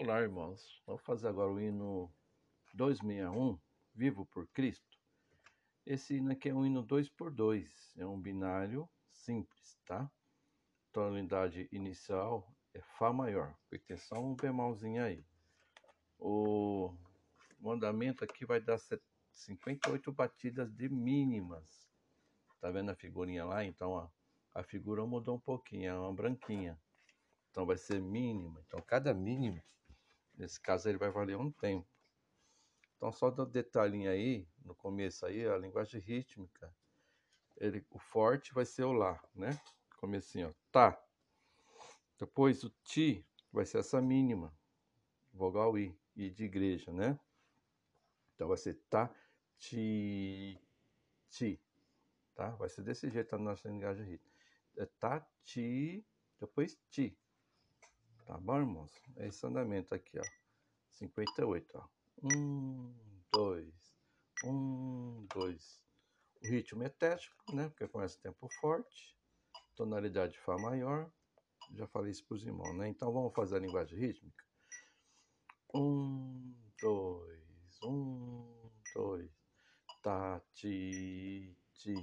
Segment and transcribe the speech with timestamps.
[0.00, 0.80] Olá, irmãos.
[0.86, 2.08] Vamos fazer agora o hino
[2.72, 3.58] 261,
[3.92, 4.96] Vivo por Cristo.
[5.84, 10.08] Esse hino aqui é um hino 2 por 2 é um binário simples, tá?
[10.92, 15.26] Tonalidade inicial é Fá maior, porque tem só um bemolzinho aí.
[16.16, 16.94] O,
[17.60, 18.78] o andamento aqui vai dar
[19.32, 21.90] 58 batidas de mínimas.
[22.60, 23.64] Tá vendo a figurinha lá?
[23.64, 24.08] Então, ó,
[24.54, 26.80] a figura mudou um pouquinho, é uma branquinha.
[27.50, 28.62] Então vai ser mínima.
[28.64, 29.60] Então cada mínimo,
[30.38, 31.86] nesse caso, ele vai valer um tempo.
[32.96, 36.74] Então só dá um detalhinho aí, no começo aí, a linguagem rítmica,
[37.56, 39.50] ele, o forte vai ser o lá, né?
[39.98, 41.00] Comecinho, ó, tá.
[42.18, 44.56] Depois o ti vai ser essa mínima,
[45.32, 47.18] vogal i, i de igreja, né?
[48.34, 49.12] Então vai ser tá,
[49.58, 50.60] ti,
[51.28, 51.60] ti,
[52.34, 52.50] tá?
[52.50, 54.38] Vai ser desse jeito a nossa linguagem rítmica.
[54.76, 56.04] É tá, ti,
[56.40, 57.16] depois ti.
[58.28, 58.92] Tá bom, irmãos?
[59.16, 60.24] É esse andamento aqui, ó.
[60.90, 61.88] 58, ó.
[62.22, 62.94] Um,
[63.32, 63.96] dois,
[64.44, 65.82] um, dois.
[66.42, 67.70] O ritmo é tético, né?
[67.70, 69.16] Porque começa tempo forte.
[69.74, 71.10] Tonalidade Fá maior.
[71.72, 72.88] Já falei isso para os irmãos, né?
[72.88, 74.44] Então vamos fazer a linguagem rítmica.
[75.74, 79.32] Um, dois, um, dois.
[80.02, 81.94] Tá, ti, ti,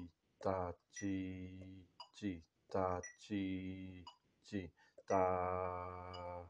[0.42, 4.04] tá, ti, ti, tá, ti,
[4.44, 4.74] ti
[5.08, 6.50] 哒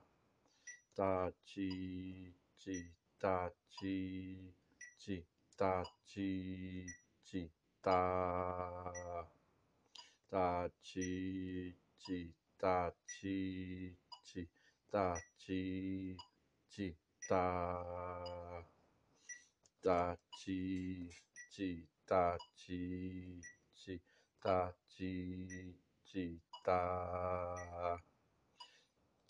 [0.95, 2.87] 哒叽叽
[3.19, 4.53] 哒叽
[4.97, 5.25] 叽
[5.57, 6.87] 哒叽
[7.25, 7.49] 叽
[7.81, 8.93] 哒
[10.29, 14.47] 哒叽叽哒叽叽
[14.89, 16.15] 哒叽
[16.71, 16.95] 叽
[17.27, 18.65] 哒
[19.81, 21.11] 哒叽
[21.51, 23.41] 叽哒叽
[23.75, 23.99] 叽
[24.41, 28.01] 哒叽叽哒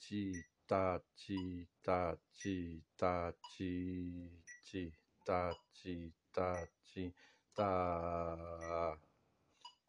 [0.07, 4.29] 叽哒叽哒叽哒叽
[4.63, 4.91] 叽
[5.25, 7.11] 哒叽哒叽
[7.55, 8.99] 哒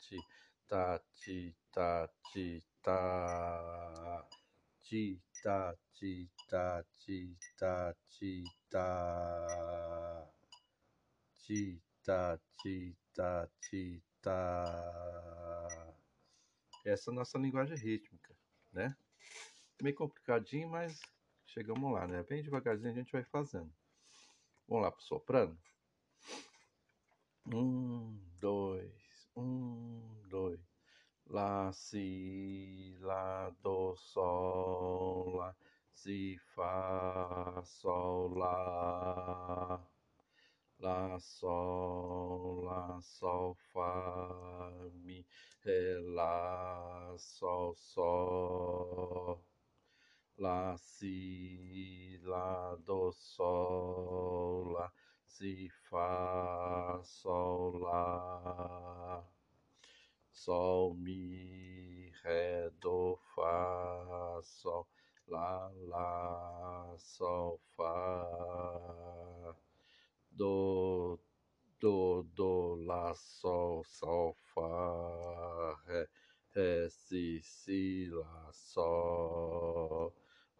[0.01, 0.23] 叽
[0.69, 4.40] 哒叽哒叽哒叽哒叽哒叽哒叽哒叽哒
[4.83, 10.27] ti ta ti ta ti ta ti ta
[11.43, 15.91] ti ta ti ta ti ta
[16.85, 18.35] essa é a nossa linguagem rítmica,
[18.73, 18.97] né?
[19.83, 20.99] Meio complicadinho, mas
[21.47, 22.23] chegamos lá, né?
[22.23, 23.73] Bem devagarzinho a gente vai fazendo.
[24.67, 25.59] Vamos lá pro soprano.
[27.47, 30.70] Um, dois, um, dois.
[31.31, 35.55] Lá, si, lá, do, sol, lá,
[35.95, 39.81] si, fá, sol, lá.
[40.81, 44.73] Lá, sol, lá, sol, fá,
[45.05, 45.25] mi,
[45.65, 49.41] ré, lá, sol, sol.
[50.37, 54.93] Lá, si, lá, do, sol, lá,
[55.27, 59.25] si, fá, sol, lá
[60.33, 64.87] sol, mi, ré, do, fá, sol,
[65.29, 69.55] lá, lá, sol, fá,
[70.31, 71.19] do,
[71.81, 76.09] do, do, lá, sol, sol, fá, ré,
[76.55, 80.13] ré, si, si, lá, sol,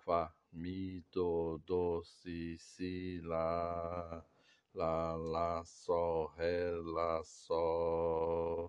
[0.05, 4.25] fá, mi, do, do, si, si, lá,
[4.75, 8.60] lá, lá, sol, ré, lá, sol,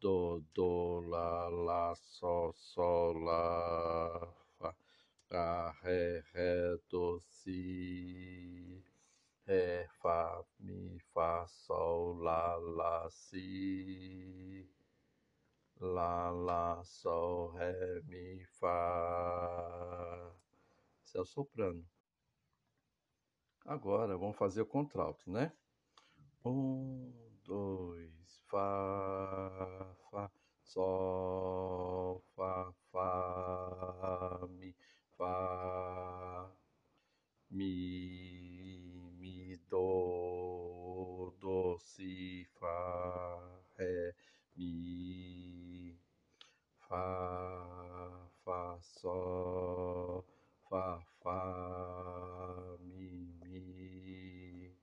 [0.00, 4.74] do, do, lá, lá, sol, sol, lá, fá,
[5.30, 8.82] lá, ré, ré, do, si,
[9.46, 14.68] ré, fá, mi, fá, sol, lá, lá, si,
[15.80, 18.46] lá, lá, sol, ré, mi,
[21.14, 21.84] é o soprano.
[23.64, 25.52] Agora vamos fazer o contralto, né?
[26.44, 30.30] Um, dois, Fá, Fá,
[30.62, 34.74] Sol, Fá, Fá, Mi,
[35.16, 36.50] Fá,
[37.50, 43.40] Mi, Mi, Do, Do, Si, Fá,
[43.78, 44.14] Ré,
[44.54, 45.96] Mi,
[46.86, 50.22] Fá, Fá, Sol,
[50.68, 54.76] Fá, Fá, Mi, Mi,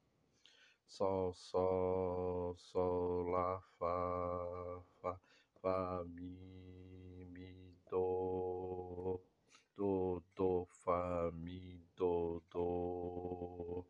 [0.87, 2.24] Sol, Sol,
[2.57, 5.19] Sol, Lá, Fá, Fá,
[5.61, 9.21] Fá, Mi, Mi, Do,
[9.77, 13.85] Do, Do, Fá, Mi, Do, Do.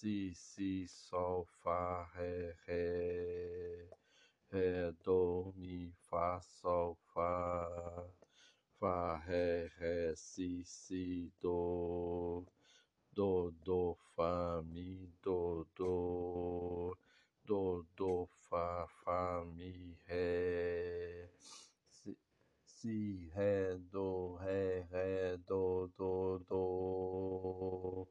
[0.00, 3.90] si, si, sol, fá, ré, ré,
[4.50, 8.08] ré, do, mi, fá, sol, fá,
[8.78, 12.46] fá, ré, ré, si, si, do,
[13.12, 16.96] do, do, fá, mi, do, do,
[17.94, 21.28] do, fá, fá, mi, ré,
[21.90, 22.16] si,
[22.90, 28.08] si, ré, do, ré, ré, do, do, do,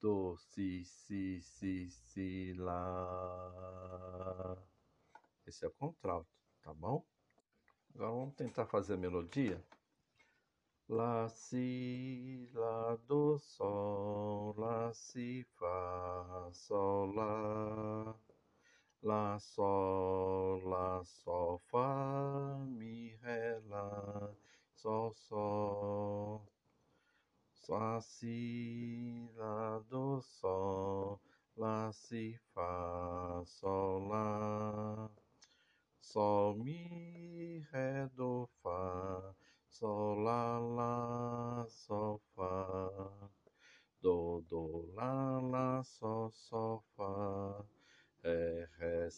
[0.00, 3.46] do, si, si, si, si, lá.
[5.46, 6.28] Esse é o contralto,
[6.62, 7.04] tá bom?
[7.94, 9.64] Agora vamos tentar fazer a melodia.
[10.88, 18.16] Lá, si, lá, do, sol, lá, si, fá, sol, lá.
[19.02, 24.30] Lá, sol, lá, sol, fá, mi, ré, lá,
[24.74, 26.46] sol, sol.
[27.66, 31.18] Lá, si, lá, do, sol,
[31.56, 35.10] lá, si, fá, sol, lá.
[36.00, 39.34] Sol, mi, ré, do, fá,
[39.68, 42.90] sol, lá, lá, sol, fá.
[44.02, 47.64] Do, do, lá, lá, sol, sol, fá.
[48.22, 49.08] Ré, ré,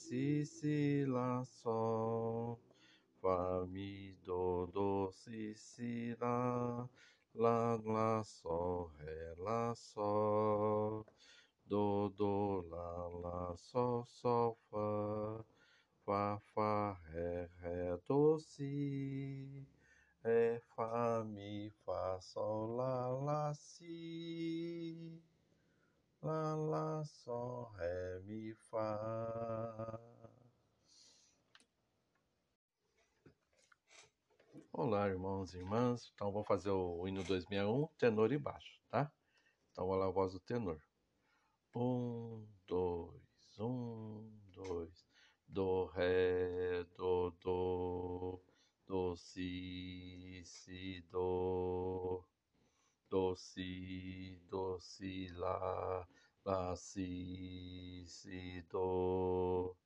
[0.45, 2.59] si, lá, sol.
[3.21, 6.89] Fá, mi, do, do, si, si, lá.
[7.35, 11.07] Lá, lá, sol, ré, lá, sol.
[11.67, 15.45] Do, do, lá, lá, sol, sol, fá.
[16.05, 19.67] Fá, fá, ré, ré, do, si.
[20.25, 25.23] Ré, fá, mi, fá, sol, lá, lá, si.
[26.23, 29.99] Lá, lá, sol, ré, mi, fá.
[34.85, 36.11] Olá, irmãos e irmãs.
[36.13, 39.13] Então, vou fazer o hino 261, tenor e baixo, tá?
[39.71, 40.83] Então, lá a voz do tenor.
[41.73, 45.07] Um, dois, um, dois.
[45.47, 48.41] Do, ré, do, do,
[48.85, 52.25] do, si, si, do.
[53.09, 56.09] Do, si, do, si, lá,
[56.45, 59.77] lá, si, si, do.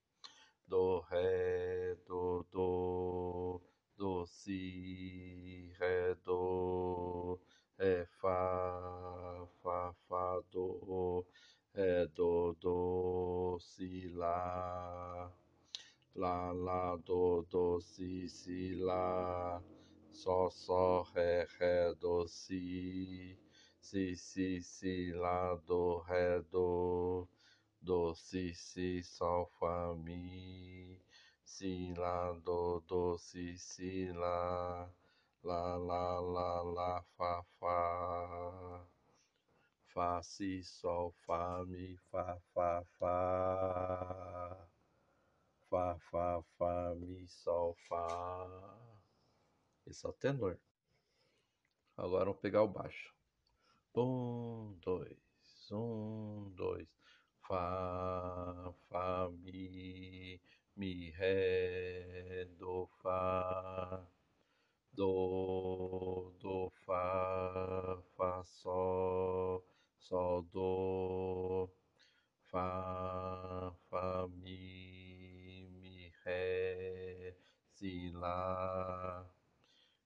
[0.66, 3.60] Do, ré, do, do
[3.96, 7.38] do, si, ré, do,
[7.78, 11.24] ré, fá, fá, fá, do,
[11.74, 15.32] ré, do, do, si, lá,
[16.26, 19.62] lá, lá, do, do, si, si, lá,
[20.12, 23.38] sol, sol, ré, ré, do, si,
[23.80, 27.28] si, si, si, lá, do, ré, do,
[27.80, 31.00] do, si, si, sol, fá, mi,
[31.44, 34.90] si, lá, do, do, si, si, lá,
[35.44, 38.84] lá, lá, lá, lá, fá, fá,
[39.94, 44.68] fá, si, sol, fá, mi, fá, fá, fá,
[45.76, 48.48] fá, fá, fá, mi, sol, fá.
[49.86, 50.58] Esse é o tenor.
[51.98, 53.14] Agora vamos pegar o baixo.
[53.94, 55.18] Um, dois,
[55.70, 56.88] um, dois.
[57.46, 60.40] Fá, fá, mi,
[60.74, 64.02] mi, ré, do, fá,
[64.94, 69.62] do, do, fá, fá, sol,
[69.98, 71.68] sol, do,
[72.50, 74.75] fá, fá, mi, mi,
[76.26, 77.36] ré,
[77.72, 79.24] si, lá,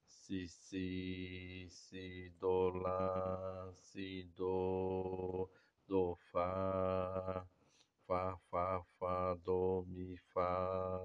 [0.06, 5.48] si, si, si, do, lá, si, do,
[5.88, 7.46] do, fá,
[8.06, 11.00] fá, fá, fá, do, mi, fá,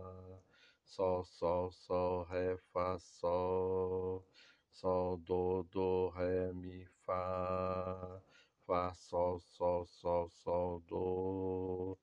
[0.84, 4.25] sol, sol, sol, ré, fá, sol,
[4.72, 8.22] sol, do, do, ré, mi, fá,
[8.67, 11.98] fá, sol, sol, sol, sol, do,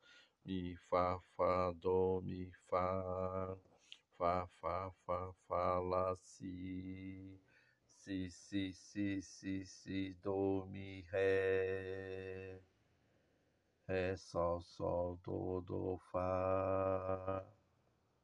[0.47, 0.75] mi,
[1.37, 3.57] fá, do, mi, fá,
[4.19, 7.41] fá, fá, fá, fá, lá, si,
[7.87, 12.61] si, si, si, si, si, do, mi, ré.
[13.89, 17.45] Ré, Sol, Sol, Do, Do, Fá.